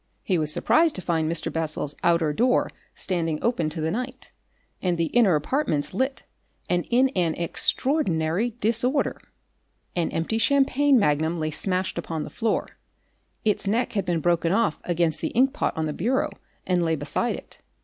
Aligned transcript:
He 0.23 0.39
was 0.39 0.51
surprised 0.51 0.95
to 0.95 1.01
find 1.03 1.31
Mr. 1.31 1.53
Bessel's 1.53 1.93
outer 2.01 2.33
door 2.33 2.71
standing 2.95 3.37
open 3.43 3.69
to 3.69 3.81
the 3.81 3.91
night, 3.91 4.31
and 4.81 4.97
the 4.97 5.11
inner 5.13 5.35
apartments 5.35 5.93
lit 5.93 6.23
and 6.67 6.87
in 6.89 7.09
an 7.09 7.35
extraordinary 7.35 8.55
disorder. 8.59 9.21
An 9.95 10.09
empty 10.09 10.39
champagne 10.39 10.97
magnum 10.97 11.39
lay 11.39 11.51
smashed 11.51 11.99
upon 11.99 12.23
the 12.23 12.31
floor; 12.31 12.67
its 13.45 13.67
neck 13.67 13.93
had 13.93 14.05
been 14.05 14.21
broken 14.21 14.51
off 14.51 14.79
against 14.85 15.21
the 15.21 15.33
inkpot 15.35 15.73
on 15.77 15.85
the 15.85 15.93
bureau 15.93 16.31
and 16.65 16.81
lay 16.83 16.95
beside 16.95 17.35
it. 17.35 17.61